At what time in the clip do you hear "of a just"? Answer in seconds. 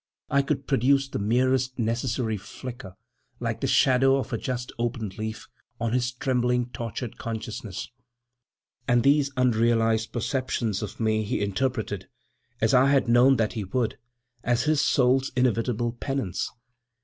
4.15-4.71